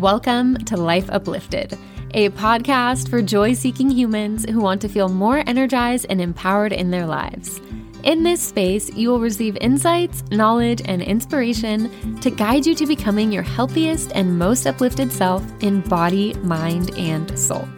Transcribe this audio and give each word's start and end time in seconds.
Welcome 0.00 0.56
to 0.64 0.78
Life 0.78 1.10
Uplifted, 1.10 1.76
a 2.14 2.30
podcast 2.30 3.10
for 3.10 3.20
joy 3.20 3.52
seeking 3.52 3.90
humans 3.90 4.46
who 4.48 4.58
want 4.62 4.80
to 4.80 4.88
feel 4.88 5.10
more 5.10 5.44
energized 5.46 6.06
and 6.08 6.22
empowered 6.22 6.72
in 6.72 6.90
their 6.90 7.04
lives. 7.04 7.60
In 8.02 8.22
this 8.22 8.40
space, 8.40 8.90
you 8.94 9.10
will 9.10 9.20
receive 9.20 9.58
insights, 9.60 10.24
knowledge, 10.30 10.80
and 10.86 11.02
inspiration 11.02 12.18
to 12.20 12.30
guide 12.30 12.64
you 12.64 12.74
to 12.76 12.86
becoming 12.86 13.30
your 13.30 13.42
healthiest 13.42 14.12
and 14.14 14.38
most 14.38 14.66
uplifted 14.66 15.12
self 15.12 15.44
in 15.60 15.82
body, 15.82 16.32
mind, 16.36 16.96
and 16.96 17.38
soul. 17.38 17.68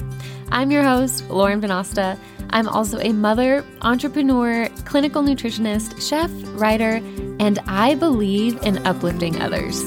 I'm 0.53 0.71
your 0.71 0.85
host, 0.85 1.29
Lauren 1.29 1.61
Venosta. 1.61 2.17
I'm 2.51 2.69
also 2.69 3.01
a 3.01 3.13
mother, 3.13 3.65
entrepreneur, 3.81 4.69
clinical 4.85 5.25
nutritionist, 5.25 6.01
chef, 6.09 6.31
writer, 6.55 7.03
and 7.41 7.59
I 7.67 7.97
believe 7.97 8.63
in 8.63 8.79
uplifting 8.87 9.43
others. 9.43 9.83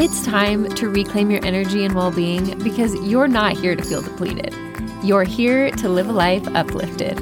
It's 0.00 0.24
time 0.24 0.68
to 0.76 0.88
reclaim 0.88 1.28
your 1.28 1.44
energy 1.44 1.84
and 1.84 1.92
well 1.92 2.12
being 2.12 2.56
because 2.60 2.94
you're 3.04 3.26
not 3.26 3.56
here 3.58 3.74
to 3.74 3.82
feel 3.82 4.00
depleted. 4.00 4.54
You're 5.02 5.24
here 5.24 5.72
to 5.72 5.88
live 5.88 6.08
a 6.08 6.12
life 6.12 6.46
uplifted. 6.54 7.16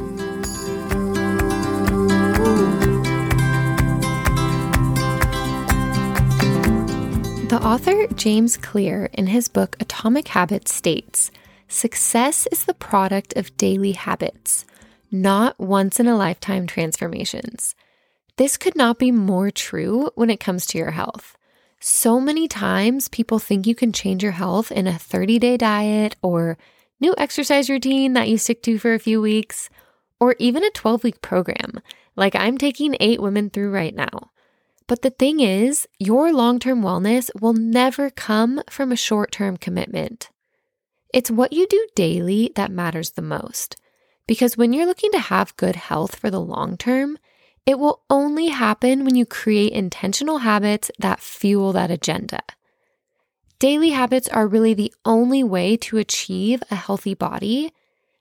The 7.49 7.59
author 7.63 8.09
James 8.09 8.59
Clear, 8.59 9.09
in 9.15 9.29
his 9.29 9.49
book 9.49 9.79
Atomic 9.81 10.29
Habits, 10.29 10.75
states 10.75 11.31
Success 11.69 12.47
is 12.53 12.67
the 12.67 12.75
product 12.75 13.35
of 13.39 13.57
daily 13.57 13.93
habits, 13.93 14.67
not 15.11 15.59
once 15.59 15.99
in 15.99 16.07
a 16.07 16.15
lifetime 16.15 16.67
transformations. 16.67 17.75
This 18.37 18.59
could 18.59 18.77
not 18.77 18.99
be 18.99 19.11
more 19.11 19.51
true 19.51 20.11
when 20.15 20.29
it 20.29 20.41
comes 20.41 20.67
to 20.67 20.77
your 20.77 20.91
health. 20.91 21.39
So 21.81 22.21
many 22.21 22.49
times 22.49 23.09
people 23.09 23.39
think 23.39 23.67
you 23.67 23.75
can 23.75 23.93
change 23.93 24.23
your 24.23 24.33
health 24.33 24.73
in 24.73 24.87
a 24.87 24.99
30 24.99 25.39
day 25.39 25.57
diet 25.57 26.17
or 26.23 26.57
new 27.01 27.15
exercise 27.19 27.69
routine 27.69 28.15
that 28.15 28.29
you 28.29 28.39
stick 28.39 28.63
to 28.63 28.79
for 28.79 28.95
a 28.95 28.99
few 28.99 29.21
weeks, 29.21 29.69
or 30.19 30.35
even 30.39 30.65
a 30.65 30.71
12 30.71 31.05
week 31.05 31.21
program, 31.21 31.81
like 32.17 32.35
I'm 32.35 32.57
taking 32.57 32.97
eight 33.01 33.21
women 33.21 33.51
through 33.51 33.71
right 33.71 33.95
now. 33.95 34.31
But 34.87 35.03
the 35.03 35.11
thing 35.11 35.41
is, 35.41 35.87
your 35.99 36.33
long 36.33 36.59
term 36.59 36.81
wellness 36.81 37.31
will 37.41 37.53
never 37.53 38.09
come 38.09 38.63
from 38.71 38.93
a 38.93 38.97
short 38.97 39.33
term 39.33 39.57
commitment. 39.57 40.31
It's 41.13 41.31
what 41.31 41.53
you 41.53 41.67
do 41.67 41.87
daily 41.95 42.53
that 42.57 42.71
matters 42.71 43.11
the 43.11 43.23
most. 43.23 43.77
Because 44.27 44.57
when 44.57 44.73
you're 44.73 44.87
looking 44.87 45.13
to 45.13 45.19
have 45.19 45.57
good 45.57 45.77
health 45.77 46.17
for 46.17 46.31
the 46.31 46.41
long 46.41 46.77
term, 46.77 47.19
it 47.67 47.81
will 47.81 48.03
only 48.09 48.47
happen 48.47 49.05
when 49.05 49.17
you 49.17 49.27
create 49.27 49.73
intentional 49.73 50.39
habits 50.39 50.91
that 51.01 51.21
fuel 51.21 51.73
that 51.73 51.91
agenda. 51.91 52.41
Daily 53.59 53.91
habits 53.91 54.29
are 54.29 54.47
really 54.47 54.73
the 54.73 54.95
only 55.05 55.43
way 55.43 55.77
to 55.79 55.99
achieve 55.99 56.63
a 56.71 56.77
healthy 56.77 57.15
body 57.15 57.73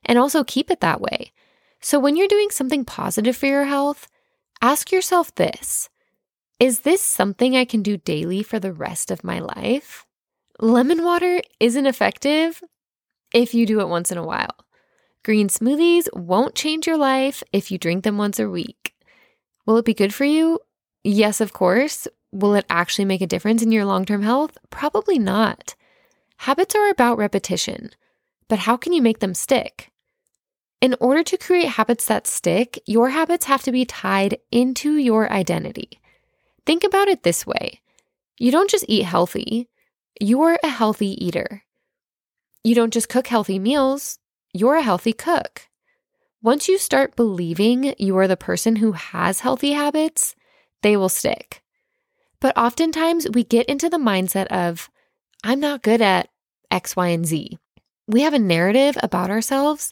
and 0.03 0.17
also 0.17 0.43
keep 0.43 0.71
it 0.71 0.79
that 0.81 0.99
way. 0.99 1.31
So 1.79 1.99
when 1.99 2.15
you're 2.15 2.27
doing 2.27 2.49
something 2.49 2.85
positive 2.85 3.35
for 3.35 3.45
your 3.45 3.65
health, 3.65 4.07
ask 4.61 4.91
yourself 4.91 5.35
this 5.35 5.89
Is 6.59 6.79
this 6.79 7.01
something 7.01 7.55
I 7.55 7.65
can 7.65 7.83
do 7.83 7.97
daily 7.97 8.41
for 8.41 8.59
the 8.59 8.73
rest 8.73 9.11
of 9.11 9.23
my 9.23 9.39
life? 9.39 10.05
Lemon 10.59 11.03
water 11.03 11.41
isn't 11.59 11.85
effective 11.85 12.63
if 13.33 13.53
you 13.53 13.65
do 13.65 13.81
it 13.81 13.89
once 13.89 14.11
in 14.11 14.17
a 14.17 14.25
while. 14.25 14.55
Green 15.23 15.49
smoothies 15.49 16.07
won't 16.13 16.55
change 16.55 16.87
your 16.87 16.97
life 16.97 17.43
if 17.51 17.69
you 17.69 17.77
drink 17.77 18.03
them 18.03 18.17
once 18.17 18.39
a 18.39 18.49
week. 18.49 18.84
Will 19.65 19.77
it 19.77 19.85
be 19.85 19.93
good 19.93 20.13
for 20.13 20.25
you? 20.25 20.59
Yes, 21.03 21.41
of 21.41 21.53
course. 21.53 22.07
Will 22.31 22.55
it 22.55 22.65
actually 22.69 23.05
make 23.05 23.21
a 23.21 23.27
difference 23.27 23.61
in 23.61 23.71
your 23.71 23.85
long 23.85 24.05
term 24.05 24.21
health? 24.21 24.57
Probably 24.69 25.17
not. 25.17 25.75
Habits 26.37 26.75
are 26.75 26.89
about 26.89 27.17
repetition, 27.17 27.91
but 28.47 28.59
how 28.59 28.77
can 28.77 28.93
you 28.93 29.01
make 29.01 29.19
them 29.19 29.33
stick? 29.33 29.91
In 30.81 30.95
order 30.99 31.23
to 31.23 31.37
create 31.37 31.69
habits 31.69 32.05
that 32.07 32.27
stick, 32.27 32.79
your 32.85 33.09
habits 33.09 33.45
have 33.45 33.63
to 33.63 33.71
be 33.71 33.85
tied 33.85 34.37
into 34.51 34.97
your 34.97 35.31
identity. 35.31 36.01
Think 36.65 36.83
about 36.83 37.07
it 37.07 37.23
this 37.23 37.47
way 37.47 37.81
you 38.37 38.51
don't 38.51 38.69
just 38.69 38.85
eat 38.87 39.05
healthy, 39.05 39.69
you're 40.19 40.59
a 40.61 40.67
healthy 40.67 41.25
eater. 41.25 41.63
You 42.63 42.75
don't 42.75 42.93
just 42.93 43.09
cook 43.09 43.27
healthy 43.27 43.59
meals, 43.59 44.19
you're 44.53 44.75
a 44.75 44.81
healthy 44.81 45.13
cook. 45.13 45.67
Once 46.45 46.67
you 46.67 46.77
start 46.77 47.15
believing 47.15 47.95
you 47.97 48.15
are 48.15 48.27
the 48.27 48.37
person 48.37 48.75
who 48.75 48.91
has 48.91 49.39
healthy 49.39 49.71
habits, 49.71 50.35
they 50.83 50.95
will 50.95 51.09
stick. 51.09 51.63
But 52.39 52.55
oftentimes 52.55 53.25
we 53.33 53.43
get 53.43 53.65
into 53.65 53.89
the 53.89 53.97
mindset 53.97 54.45
of, 54.49 54.91
I'm 55.43 55.59
not 55.59 55.81
good 55.81 56.03
at 56.03 56.29
X, 56.69 56.95
Y, 56.95 57.07
and 57.07 57.25
Z. 57.25 57.57
We 58.07 58.21
have 58.21 58.35
a 58.35 58.37
narrative 58.37 58.95
about 59.01 59.31
ourselves 59.31 59.89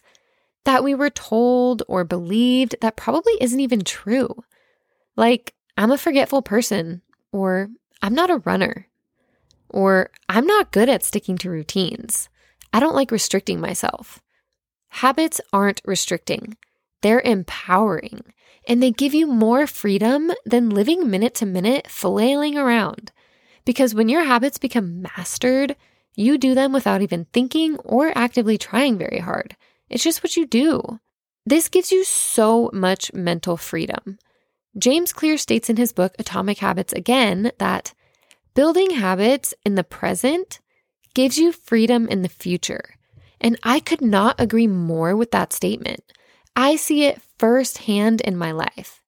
that 0.64 0.84
we 0.84 0.94
were 0.94 1.10
told 1.10 1.82
or 1.88 2.04
believed 2.04 2.76
that 2.82 2.98
probably 2.98 3.34
isn't 3.42 3.60
even 3.60 3.84
true. 3.84 4.44
Like, 5.16 5.56
I'm 5.76 5.90
a 5.90 5.98
forgetful 5.98 6.44
person, 6.44 7.02
or 7.32 7.70
I'm 8.04 8.14
not 8.14 8.30
a 8.30 8.44
runner, 8.46 8.86
or 9.70 10.12
I'm 10.30 10.46
not 10.46 10.72
good 10.72 10.88
at 10.88 11.04
sticking 11.04 11.40
to 11.40 11.50
routines. 11.50 12.30
I 12.72 12.80
don't 12.80 12.94
like 12.94 13.10
restricting 13.10 13.60
myself. 13.60 14.22
Habits 14.98 15.42
aren't 15.52 15.82
restricting, 15.86 16.56
they're 17.02 17.22
empowering, 17.22 18.22
and 18.68 18.82
they 18.82 18.92
give 18.92 19.16
you 19.16 19.26
more 19.26 19.66
freedom 19.66 20.32
than 20.46 20.70
living 20.70 21.10
minute 21.10 21.34
to 21.36 21.48
minute 21.48 21.88
flailing 21.90 22.58
around. 22.60 23.12
Because 23.66 23.96
when 23.96 24.08
your 24.08 24.24
habits 24.24 24.60
become 24.60 25.02
mastered, 25.02 25.76
you 26.16 26.38
do 26.38 26.54
them 26.54 26.72
without 26.72 27.02
even 27.02 27.26
thinking 27.34 27.78
or 27.80 28.16
actively 28.16 28.56
trying 28.56 29.00
very 29.00 29.18
hard. 29.18 29.56
It's 29.90 30.04
just 30.04 30.22
what 30.22 30.38
you 30.38 30.46
do. 30.46 31.00
This 31.44 31.70
gives 31.70 31.92
you 31.92 32.04
so 32.04 32.70
much 32.72 33.12
mental 33.14 33.58
freedom. 33.58 34.20
James 34.78 35.12
Clear 35.12 35.38
states 35.40 35.72
in 35.72 35.78
his 35.78 35.92
book 35.92 36.14
Atomic 36.20 36.60
Habits 36.60 36.94
again 36.94 37.52
that 37.58 37.96
building 38.54 38.92
habits 38.92 39.56
in 39.66 39.74
the 39.74 39.84
present 39.84 40.60
gives 41.16 41.40
you 41.40 41.52
freedom 41.52 42.08
in 42.08 42.22
the 42.22 42.30
future. 42.30 42.96
And 43.44 43.60
I 43.62 43.82
could 43.82 44.02
not 44.02 44.40
agree 44.40 44.68
more 44.68 45.16
with 45.16 45.32
that 45.32 45.54
statement. 45.54 46.02
I 46.56 46.78
see 46.78 47.04
it 47.04 47.22
firsthand 47.38 48.22
in 48.22 48.38
my 48.38 48.52
life. 48.52 49.02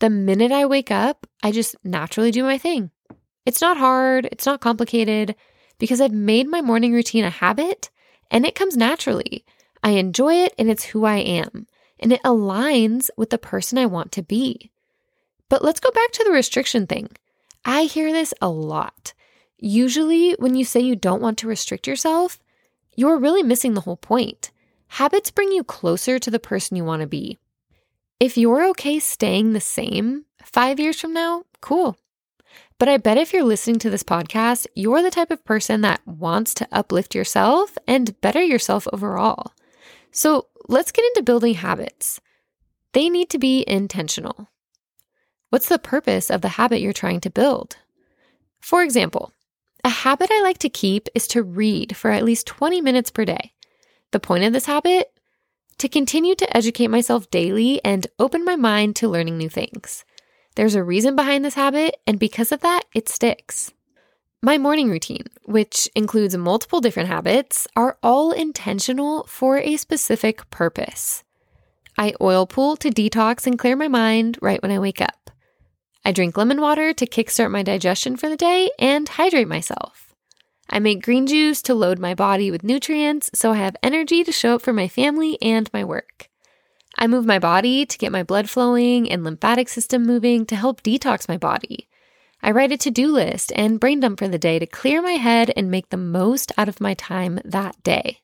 The 0.00 0.10
minute 0.10 0.52
I 0.52 0.66
wake 0.66 0.90
up, 0.90 1.26
I 1.42 1.50
just 1.50 1.74
naturally 1.82 2.30
do 2.30 2.42
my 2.42 2.58
thing. 2.58 2.90
It's 3.46 3.62
not 3.62 3.78
hard, 3.78 4.28
it's 4.30 4.46
not 4.46 4.60
complicated, 4.60 5.34
because 5.78 6.00
I've 6.00 6.12
made 6.12 6.46
my 6.46 6.60
morning 6.60 6.92
routine 6.92 7.24
a 7.24 7.30
habit 7.30 7.90
and 8.30 8.46
it 8.46 8.54
comes 8.54 8.76
naturally. 8.76 9.44
I 9.82 9.92
enjoy 9.92 10.34
it 10.34 10.54
and 10.58 10.70
it's 10.70 10.84
who 10.84 11.04
I 11.04 11.16
am, 11.16 11.66
and 11.98 12.12
it 12.12 12.22
aligns 12.22 13.08
with 13.16 13.30
the 13.30 13.38
person 13.38 13.78
I 13.78 13.86
want 13.86 14.12
to 14.12 14.22
be. 14.22 14.70
But 15.48 15.64
let's 15.64 15.80
go 15.80 15.90
back 15.90 16.12
to 16.12 16.24
the 16.24 16.30
restriction 16.30 16.86
thing. 16.86 17.08
I 17.64 17.84
hear 17.84 18.12
this 18.12 18.32
a 18.40 18.48
lot. 18.48 19.14
Usually, 19.58 20.32
when 20.38 20.54
you 20.54 20.64
say 20.64 20.80
you 20.80 20.96
don't 20.96 21.22
want 21.22 21.38
to 21.38 21.48
restrict 21.48 21.86
yourself, 21.86 22.38
you're 22.94 23.18
really 23.18 23.42
missing 23.42 23.74
the 23.74 23.82
whole 23.82 23.96
point. 23.96 24.50
Habits 24.88 25.30
bring 25.30 25.52
you 25.52 25.62
closer 25.62 26.18
to 26.18 26.30
the 26.30 26.38
person 26.38 26.76
you 26.76 26.84
want 26.84 27.00
to 27.00 27.06
be. 27.06 27.38
If 28.18 28.36
you're 28.36 28.68
okay 28.70 28.98
staying 28.98 29.52
the 29.52 29.60
same 29.60 30.24
five 30.42 30.80
years 30.80 31.00
from 31.00 31.12
now, 31.14 31.44
cool. 31.60 31.96
But 32.78 32.88
I 32.88 32.96
bet 32.96 33.18
if 33.18 33.32
you're 33.32 33.44
listening 33.44 33.78
to 33.80 33.90
this 33.90 34.02
podcast, 34.02 34.66
you're 34.74 35.02
the 35.02 35.10
type 35.10 35.30
of 35.30 35.44
person 35.44 35.82
that 35.82 36.06
wants 36.06 36.54
to 36.54 36.68
uplift 36.72 37.14
yourself 37.14 37.76
and 37.86 38.18
better 38.20 38.42
yourself 38.42 38.88
overall. 38.92 39.52
So 40.10 40.48
let's 40.68 40.92
get 40.92 41.04
into 41.04 41.22
building 41.22 41.54
habits. 41.54 42.20
They 42.92 43.08
need 43.08 43.30
to 43.30 43.38
be 43.38 43.64
intentional. 43.68 44.48
What's 45.50 45.68
the 45.68 45.78
purpose 45.78 46.30
of 46.30 46.40
the 46.40 46.48
habit 46.48 46.80
you're 46.80 46.92
trying 46.92 47.20
to 47.20 47.30
build? 47.30 47.76
For 48.60 48.82
example, 48.82 49.32
a 49.84 49.88
habit 49.88 50.30
I 50.30 50.42
like 50.42 50.58
to 50.58 50.68
keep 50.68 51.08
is 51.14 51.26
to 51.28 51.42
read 51.42 51.96
for 51.96 52.10
at 52.10 52.24
least 52.24 52.46
20 52.46 52.80
minutes 52.80 53.10
per 53.10 53.24
day. 53.24 53.52
The 54.12 54.20
point 54.20 54.44
of 54.44 54.52
this 54.52 54.66
habit? 54.66 55.12
To 55.78 55.88
continue 55.88 56.34
to 56.34 56.56
educate 56.56 56.88
myself 56.88 57.30
daily 57.30 57.82
and 57.84 58.06
open 58.18 58.44
my 58.44 58.56
mind 58.56 58.96
to 58.96 59.08
learning 59.08 59.38
new 59.38 59.48
things. 59.48 60.04
There's 60.56 60.74
a 60.74 60.84
reason 60.84 61.16
behind 61.16 61.44
this 61.44 61.54
habit, 61.54 61.96
and 62.06 62.18
because 62.18 62.52
of 62.52 62.60
that, 62.60 62.82
it 62.94 63.08
sticks. 63.08 63.72
My 64.42 64.56
morning 64.56 64.90
routine, 64.90 65.26
which 65.44 65.88
includes 65.94 66.36
multiple 66.36 66.80
different 66.80 67.08
habits, 67.08 67.68
are 67.76 67.98
all 68.02 68.32
intentional 68.32 69.24
for 69.24 69.58
a 69.58 69.76
specific 69.76 70.48
purpose. 70.50 71.24
I 71.98 72.14
oil 72.20 72.46
pull 72.46 72.76
to 72.76 72.88
detox 72.88 73.46
and 73.46 73.58
clear 73.58 73.76
my 73.76 73.88
mind 73.88 74.38
right 74.40 74.62
when 74.62 74.72
I 74.72 74.78
wake 74.78 75.02
up. 75.02 75.19
I 76.04 76.12
drink 76.12 76.36
lemon 76.36 76.60
water 76.60 76.92
to 76.94 77.06
kickstart 77.06 77.50
my 77.50 77.62
digestion 77.62 78.16
for 78.16 78.28
the 78.28 78.36
day 78.36 78.70
and 78.78 79.08
hydrate 79.08 79.48
myself. 79.48 80.14
I 80.68 80.78
make 80.78 81.02
green 81.02 81.26
juice 81.26 81.62
to 81.62 81.74
load 81.74 81.98
my 81.98 82.14
body 82.14 82.50
with 82.50 82.64
nutrients 82.64 83.30
so 83.34 83.52
I 83.52 83.56
have 83.56 83.76
energy 83.82 84.24
to 84.24 84.32
show 84.32 84.54
up 84.54 84.62
for 84.62 84.72
my 84.72 84.88
family 84.88 85.36
and 85.42 85.68
my 85.72 85.84
work. 85.84 86.30
I 86.96 87.06
move 87.06 87.26
my 87.26 87.38
body 87.38 87.84
to 87.86 87.98
get 87.98 88.12
my 88.12 88.22
blood 88.22 88.48
flowing 88.48 89.10
and 89.10 89.24
lymphatic 89.24 89.68
system 89.68 90.06
moving 90.06 90.46
to 90.46 90.56
help 90.56 90.82
detox 90.82 91.28
my 91.28 91.36
body. 91.36 91.88
I 92.42 92.52
write 92.52 92.72
a 92.72 92.78
to 92.78 92.90
do 92.90 93.08
list 93.08 93.52
and 93.54 93.80
brain 93.80 94.00
dump 94.00 94.18
for 94.18 94.28
the 94.28 94.38
day 94.38 94.58
to 94.58 94.66
clear 94.66 95.02
my 95.02 95.12
head 95.12 95.52
and 95.56 95.70
make 95.70 95.90
the 95.90 95.96
most 95.96 96.52
out 96.56 96.68
of 96.68 96.80
my 96.80 96.94
time 96.94 97.40
that 97.44 97.82
day. 97.82 98.20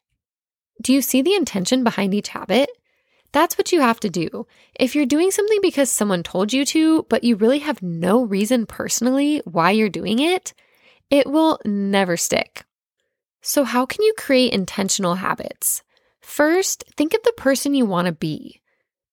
Do 0.82 0.92
you 0.92 1.02
see 1.02 1.22
the 1.22 1.34
intention 1.34 1.84
behind 1.84 2.14
each 2.14 2.28
habit? 2.28 2.70
That's 3.36 3.58
what 3.58 3.70
you 3.70 3.82
have 3.82 4.00
to 4.00 4.08
do. 4.08 4.46
If 4.80 4.94
you're 4.94 5.04
doing 5.04 5.30
something 5.30 5.58
because 5.60 5.90
someone 5.90 6.22
told 6.22 6.54
you 6.54 6.64
to, 6.64 7.02
but 7.10 7.22
you 7.22 7.36
really 7.36 7.58
have 7.58 7.82
no 7.82 8.24
reason 8.24 8.64
personally 8.64 9.42
why 9.44 9.72
you're 9.72 9.90
doing 9.90 10.20
it, 10.20 10.54
it 11.10 11.26
will 11.26 11.58
never 11.66 12.16
stick. 12.16 12.64
So, 13.42 13.64
how 13.64 13.84
can 13.84 14.02
you 14.02 14.14
create 14.16 14.54
intentional 14.54 15.16
habits? 15.16 15.82
First, 16.18 16.84
think 16.96 17.12
of 17.12 17.22
the 17.24 17.34
person 17.36 17.74
you 17.74 17.84
want 17.84 18.06
to 18.06 18.12
be. 18.12 18.62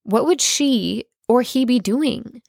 What 0.03 0.25
would 0.25 0.39
she 0.39 1.03
or 1.27 1.41
he 1.41 1.65
be 1.65 1.79
doing? 1.79 2.41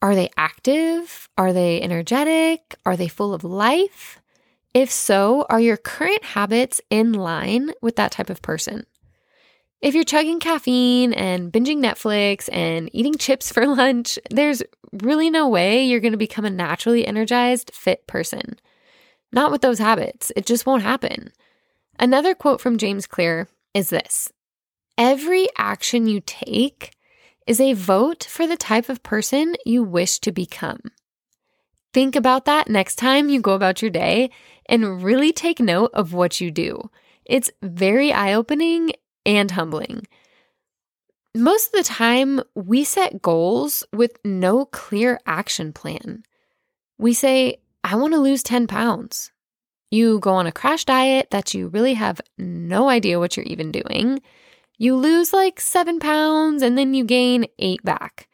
Are 0.00 0.14
they 0.14 0.30
active? 0.36 1.28
Are 1.36 1.52
they 1.52 1.82
energetic? 1.82 2.76
Are 2.86 2.96
they 2.96 3.08
full 3.08 3.34
of 3.34 3.42
life? 3.42 4.20
If 4.74 4.92
so, 4.92 5.44
are 5.50 5.58
your 5.58 5.76
current 5.76 6.22
habits 6.22 6.80
in 6.88 7.14
line 7.14 7.72
with 7.82 7.96
that 7.96 8.12
type 8.12 8.30
of 8.30 8.42
person? 8.42 8.86
If 9.80 9.94
you're 9.94 10.04
chugging 10.04 10.40
caffeine 10.40 11.14
and 11.14 11.50
binging 11.50 11.78
Netflix 11.78 12.50
and 12.52 12.90
eating 12.92 13.14
chips 13.14 13.50
for 13.50 13.66
lunch, 13.74 14.18
there's 14.30 14.62
really 14.92 15.30
no 15.30 15.48
way 15.48 15.84
you're 15.84 16.00
going 16.00 16.12
to 16.12 16.18
become 16.18 16.44
a 16.44 16.50
naturally 16.50 17.06
energized, 17.06 17.70
fit 17.74 18.06
person. 18.06 18.58
Not 19.32 19.50
with 19.50 19.62
those 19.62 19.78
habits. 19.78 20.32
It 20.36 20.44
just 20.44 20.66
won't 20.66 20.82
happen. 20.82 21.32
Another 21.98 22.34
quote 22.34 22.60
from 22.60 22.78
James 22.78 23.06
Clear 23.06 23.48
is 23.72 23.90
this 23.90 24.30
Every 24.98 25.48
action 25.56 26.06
you 26.06 26.20
take 26.20 26.92
is 27.46 27.60
a 27.60 27.72
vote 27.72 28.24
for 28.24 28.46
the 28.46 28.56
type 28.56 28.88
of 28.88 29.02
person 29.02 29.56
you 29.64 29.82
wish 29.82 30.18
to 30.20 30.32
become. 30.32 30.80
Think 31.94 32.14
about 32.14 32.44
that 32.44 32.68
next 32.68 32.96
time 32.96 33.28
you 33.28 33.40
go 33.40 33.54
about 33.54 33.82
your 33.82 33.90
day 33.90 34.30
and 34.66 35.02
really 35.02 35.32
take 35.32 35.58
note 35.58 35.90
of 35.94 36.12
what 36.12 36.40
you 36.40 36.50
do. 36.50 36.90
It's 37.24 37.50
very 37.62 38.12
eye 38.12 38.34
opening 38.34 38.92
and 39.24 39.50
humbling. 39.50 40.06
Most 41.34 41.66
of 41.66 41.72
the 41.72 41.84
time, 41.84 42.40
we 42.54 42.82
set 42.82 43.22
goals 43.22 43.84
with 43.92 44.18
no 44.24 44.64
clear 44.64 45.20
action 45.26 45.72
plan. 45.72 46.24
We 46.98 47.14
say, 47.14 47.58
I 47.84 47.94
want 47.96 48.14
to 48.14 48.20
lose 48.20 48.42
10 48.42 48.66
pounds. 48.66 49.30
You 49.90 50.18
go 50.18 50.32
on 50.32 50.46
a 50.46 50.52
crash 50.52 50.84
diet 50.84 51.28
that 51.30 51.54
you 51.54 51.68
really 51.68 51.94
have 51.94 52.20
no 52.38 52.88
idea 52.88 53.18
what 53.18 53.36
you're 53.36 53.46
even 53.46 53.72
doing. 53.72 54.20
You 54.78 54.96
lose 54.96 55.32
like 55.32 55.60
seven 55.60 55.98
pounds 55.98 56.62
and 56.62 56.78
then 56.78 56.94
you 56.94 57.04
gain 57.04 57.46
eight 57.58 57.82
back. 57.84 58.28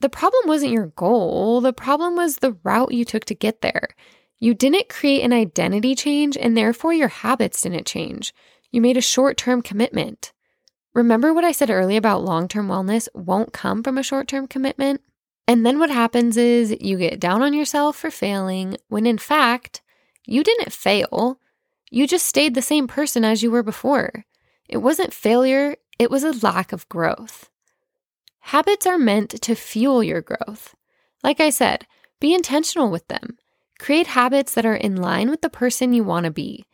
The 0.00 0.08
problem 0.08 0.46
wasn't 0.46 0.72
your 0.72 0.88
goal, 0.88 1.60
the 1.60 1.72
problem 1.72 2.16
was 2.16 2.36
the 2.36 2.56
route 2.62 2.92
you 2.92 3.04
took 3.04 3.24
to 3.26 3.34
get 3.34 3.62
there. 3.62 3.88
You 4.38 4.52
didn't 4.52 4.90
create 4.90 5.22
an 5.22 5.32
identity 5.32 5.94
change 5.94 6.36
and 6.36 6.56
therefore 6.56 6.92
your 6.92 7.08
habits 7.08 7.62
didn't 7.62 7.86
change. 7.86 8.34
You 8.74 8.80
made 8.80 8.96
a 8.96 9.00
short 9.00 9.36
term 9.36 9.62
commitment. 9.62 10.32
Remember 10.94 11.32
what 11.32 11.44
I 11.44 11.52
said 11.52 11.70
earlier 11.70 11.96
about 11.96 12.24
long 12.24 12.48
term 12.48 12.66
wellness 12.66 13.06
won't 13.14 13.52
come 13.52 13.84
from 13.84 13.96
a 13.96 14.02
short 14.02 14.26
term 14.26 14.48
commitment? 14.48 15.00
And 15.46 15.64
then 15.64 15.78
what 15.78 15.90
happens 15.90 16.36
is 16.36 16.76
you 16.80 16.98
get 16.98 17.20
down 17.20 17.40
on 17.40 17.54
yourself 17.54 17.94
for 17.94 18.10
failing 18.10 18.76
when 18.88 19.06
in 19.06 19.16
fact, 19.16 19.80
you 20.26 20.42
didn't 20.42 20.72
fail. 20.72 21.38
You 21.88 22.08
just 22.08 22.26
stayed 22.26 22.56
the 22.56 22.62
same 22.62 22.88
person 22.88 23.24
as 23.24 23.44
you 23.44 23.50
were 23.52 23.62
before. 23.62 24.24
It 24.68 24.78
wasn't 24.78 25.14
failure, 25.14 25.76
it 26.00 26.10
was 26.10 26.24
a 26.24 26.44
lack 26.44 26.72
of 26.72 26.88
growth. 26.88 27.50
Habits 28.40 28.88
are 28.88 28.98
meant 28.98 29.40
to 29.42 29.54
fuel 29.54 30.02
your 30.02 30.20
growth. 30.20 30.74
Like 31.22 31.38
I 31.38 31.50
said, 31.50 31.86
be 32.18 32.34
intentional 32.34 32.90
with 32.90 33.06
them. 33.06 33.38
Create 33.78 34.08
habits 34.08 34.52
that 34.54 34.66
are 34.66 34.74
in 34.74 34.96
line 34.96 35.30
with 35.30 35.42
the 35.42 35.48
person 35.48 35.92
you 35.92 36.02
want 36.02 36.24
to 36.24 36.32
be. 36.32 36.66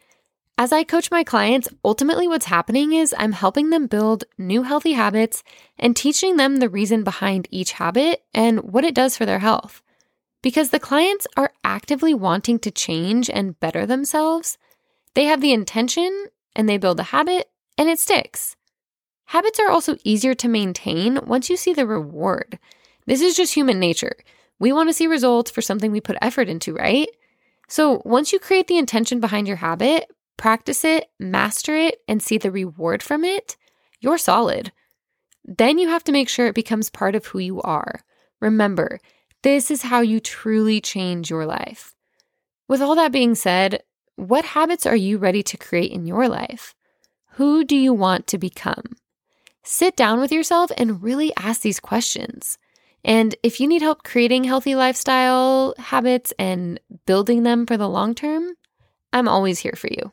As 0.60 0.74
I 0.74 0.84
coach 0.84 1.10
my 1.10 1.24
clients, 1.24 1.70
ultimately 1.82 2.28
what's 2.28 2.44
happening 2.44 2.92
is 2.92 3.14
I'm 3.16 3.32
helping 3.32 3.70
them 3.70 3.86
build 3.86 4.24
new 4.36 4.62
healthy 4.62 4.92
habits 4.92 5.42
and 5.78 5.96
teaching 5.96 6.36
them 6.36 6.56
the 6.56 6.68
reason 6.68 7.02
behind 7.02 7.48
each 7.50 7.72
habit 7.72 8.24
and 8.34 8.60
what 8.60 8.84
it 8.84 8.94
does 8.94 9.16
for 9.16 9.24
their 9.24 9.38
health. 9.38 9.80
Because 10.42 10.68
the 10.68 10.78
clients 10.78 11.26
are 11.34 11.54
actively 11.64 12.12
wanting 12.12 12.58
to 12.58 12.70
change 12.70 13.30
and 13.30 13.58
better 13.58 13.86
themselves, 13.86 14.58
they 15.14 15.24
have 15.24 15.40
the 15.40 15.54
intention 15.54 16.26
and 16.54 16.68
they 16.68 16.76
build 16.76 17.00
a 17.00 17.04
habit 17.04 17.48
and 17.78 17.88
it 17.88 17.98
sticks. 17.98 18.54
Habits 19.28 19.58
are 19.58 19.70
also 19.70 19.96
easier 20.04 20.34
to 20.34 20.46
maintain 20.46 21.20
once 21.24 21.48
you 21.48 21.56
see 21.56 21.72
the 21.72 21.86
reward. 21.86 22.58
This 23.06 23.22
is 23.22 23.34
just 23.34 23.54
human 23.54 23.80
nature. 23.80 24.14
We 24.58 24.74
want 24.74 24.90
to 24.90 24.92
see 24.92 25.06
results 25.06 25.50
for 25.50 25.62
something 25.62 25.90
we 25.90 26.02
put 26.02 26.18
effort 26.20 26.50
into, 26.50 26.74
right? 26.74 27.08
So 27.66 28.02
once 28.04 28.30
you 28.30 28.38
create 28.38 28.66
the 28.66 28.76
intention 28.76 29.20
behind 29.20 29.48
your 29.48 29.56
habit, 29.56 30.10
practice 30.40 30.86
it, 30.86 31.10
master 31.18 31.76
it, 31.76 31.98
and 32.08 32.22
see 32.22 32.38
the 32.38 32.50
reward 32.50 33.02
from 33.02 33.24
it, 33.24 33.58
you're 34.00 34.16
solid. 34.16 34.72
Then 35.44 35.78
you 35.78 35.88
have 35.88 36.02
to 36.04 36.12
make 36.12 36.30
sure 36.30 36.46
it 36.46 36.54
becomes 36.54 36.88
part 36.88 37.14
of 37.14 37.26
who 37.26 37.40
you 37.40 37.60
are. 37.60 38.00
Remember, 38.40 39.00
this 39.42 39.70
is 39.70 39.82
how 39.82 40.00
you 40.00 40.18
truly 40.18 40.80
change 40.80 41.28
your 41.28 41.44
life. 41.44 41.94
With 42.68 42.80
all 42.80 42.94
that 42.94 43.12
being 43.12 43.34
said, 43.34 43.82
what 44.16 44.46
habits 44.46 44.86
are 44.86 44.96
you 44.96 45.18
ready 45.18 45.42
to 45.42 45.58
create 45.58 45.92
in 45.92 46.06
your 46.06 46.26
life? 46.26 46.74
Who 47.32 47.62
do 47.62 47.76
you 47.76 47.92
want 47.92 48.26
to 48.28 48.38
become? 48.38 48.96
Sit 49.62 49.94
down 49.94 50.20
with 50.20 50.32
yourself 50.32 50.70
and 50.78 51.02
really 51.02 51.36
ask 51.36 51.60
these 51.60 51.80
questions. 51.80 52.56
And 53.04 53.34
if 53.42 53.60
you 53.60 53.68
need 53.68 53.82
help 53.82 54.04
creating 54.04 54.44
healthy 54.44 54.74
lifestyle 54.74 55.74
habits 55.76 56.32
and 56.38 56.80
building 57.04 57.42
them 57.42 57.66
for 57.66 57.76
the 57.76 57.90
long 57.90 58.14
term, 58.14 58.54
I'm 59.12 59.28
always 59.28 59.58
here 59.58 59.74
for 59.76 59.88
you. 59.88 60.12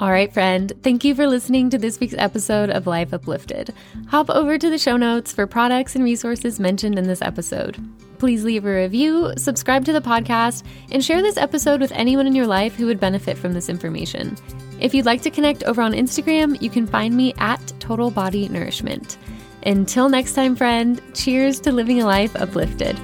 All 0.00 0.12
right, 0.12 0.32
friend, 0.32 0.72
thank 0.84 1.02
you 1.02 1.12
for 1.12 1.26
listening 1.26 1.70
to 1.70 1.78
this 1.78 1.98
week's 1.98 2.14
episode 2.16 2.70
of 2.70 2.86
Life 2.86 3.12
Uplifted. 3.12 3.74
Hop 4.06 4.30
over 4.30 4.56
to 4.56 4.70
the 4.70 4.78
show 4.78 4.96
notes 4.96 5.32
for 5.32 5.44
products 5.44 5.96
and 5.96 6.04
resources 6.04 6.60
mentioned 6.60 6.96
in 6.96 7.08
this 7.08 7.20
episode. 7.20 7.76
Please 8.18 8.44
leave 8.44 8.64
a 8.64 8.72
review, 8.72 9.32
subscribe 9.36 9.84
to 9.86 9.92
the 9.92 10.00
podcast, 10.00 10.62
and 10.92 11.04
share 11.04 11.20
this 11.20 11.36
episode 11.36 11.80
with 11.80 11.90
anyone 11.90 12.28
in 12.28 12.36
your 12.36 12.46
life 12.46 12.76
who 12.76 12.86
would 12.86 13.00
benefit 13.00 13.36
from 13.36 13.54
this 13.54 13.68
information. 13.68 14.36
If 14.78 14.94
you'd 14.94 15.04
like 15.04 15.22
to 15.22 15.30
connect 15.30 15.64
over 15.64 15.82
on 15.82 15.92
Instagram, 15.94 16.62
you 16.62 16.70
can 16.70 16.86
find 16.86 17.16
me 17.16 17.34
at 17.38 17.72
Total 17.80 18.12
Body 18.12 18.48
Nourishment. 18.48 19.18
Until 19.66 20.08
next 20.08 20.34
time, 20.34 20.54
friend, 20.54 21.02
cheers 21.12 21.58
to 21.60 21.72
living 21.72 22.02
a 22.02 22.06
life 22.06 22.36
uplifted. 22.36 22.96